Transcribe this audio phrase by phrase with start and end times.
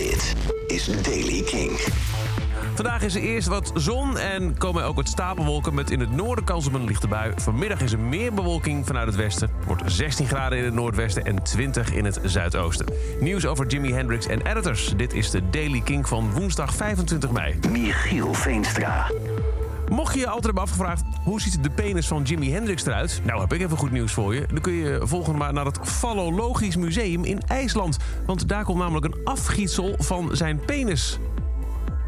[0.00, 0.34] Dit
[0.66, 1.70] is Daily King.
[2.74, 6.44] Vandaag is er eerst wat zon en komen ook wat stapelwolken met in het noorden
[6.44, 7.32] kans op een lichte bui.
[7.36, 9.50] Vanmiddag is er meer bewolking vanuit het westen.
[9.66, 12.86] Wordt 16 graden in het noordwesten en 20 in het zuidoosten.
[13.20, 14.92] Nieuws over Jimi Hendrix en editors.
[14.96, 17.58] Dit is de Daily King van woensdag 25 mei.
[17.70, 19.10] Michiel Veenstra.
[19.90, 23.20] Mocht je je altijd hebben afgevraagd hoe ziet de penis van Jimi Hendrix eruit?
[23.24, 24.46] Nou heb ik even goed nieuws voor je.
[24.46, 27.96] Dan kun je volgende maand naar het Fallologisch Museum in IJsland.
[28.26, 31.18] Want daar komt namelijk een afgietsel van zijn penis.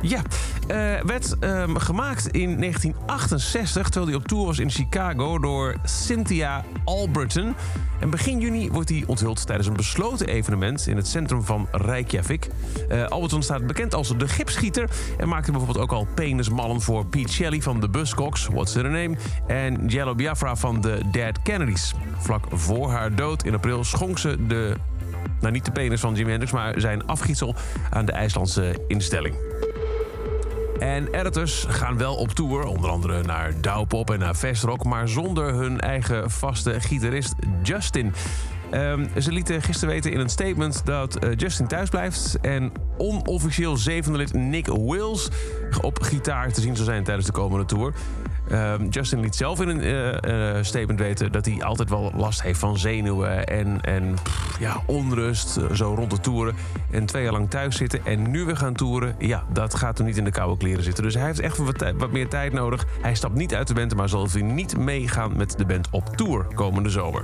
[0.00, 0.22] Ja,
[0.68, 6.64] eh, werd ehm, gemaakt in 1968 terwijl hij op tour was in Chicago door Cynthia
[6.84, 7.54] Alberton.
[8.00, 12.48] En begin juni wordt hij onthuld tijdens een besloten evenement in het centrum van Reykjavik.
[12.90, 17.32] Uh, Alberton staat bekend als de gipsschieter en maakte bijvoorbeeld ook al penismallen voor Pete
[17.32, 19.16] Shelley van de Buzzcocks, What's Her Name,
[19.46, 21.94] en Jello Biafra van de Dead Kennedys.
[22.18, 24.74] Vlak voor haar dood in april schonk ze de
[25.40, 27.54] nou niet de penis van Jimi Hendrix, maar zijn afgietsel
[27.90, 29.34] aan de IJslandse instelling.
[30.78, 34.84] En editors gaan wel op tour, onder andere naar Douwpop en naar Vestrock...
[34.84, 38.14] maar zonder hun eigen vaste gitarist Justin.
[38.74, 42.38] Um, ze lieten gisteren weten in een statement dat uh, Justin thuis blijft...
[42.40, 45.28] en onofficieel zevende lid Nick Wills
[45.80, 47.92] op gitaar te zien zal zijn tijdens de komende tour.
[48.52, 52.42] Um, Justin liet zelf in een uh, uh, statement weten dat hij altijd wel last
[52.42, 54.14] heeft van zenuwen en, en
[54.60, 56.54] ja, onrust, zo rond de toeren.
[56.90, 60.06] En twee jaar lang thuis zitten en nu weer gaan toeren, ja, dat gaat hem
[60.06, 61.04] niet in de koude kleren zitten.
[61.04, 62.86] Dus hij heeft echt wat, wat meer tijd nodig.
[63.00, 66.16] Hij stapt niet uit de band, maar zal hij niet meegaan met de band op
[66.16, 67.22] tour komende zomer.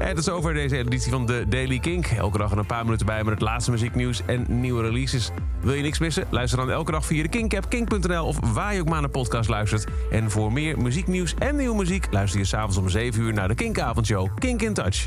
[0.00, 2.06] En tot zover deze editie van de Daily Kink.
[2.06, 5.30] Elke dag een paar minuten bij met het laatste muzieknieuws en nieuwe releases.
[5.60, 6.24] Wil je niks missen?
[6.30, 9.48] Luister dan elke dag via de Kink-app, kink.nl of waar je ook maar naar podcast
[9.48, 9.84] luistert.
[10.10, 13.54] En voor meer muzieknieuws en nieuwe muziek luister je s'avonds om 7 uur naar de
[13.54, 15.06] Kink-avondshow Kink in Touch.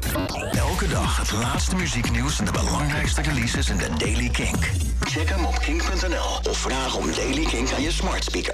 [0.52, 4.72] Elke dag het laatste muzieknieuws en de belangrijkste releases in de Daily Kink.
[5.00, 8.52] Check hem op kink.nl of vraag om Daily Kink aan je smart speaker.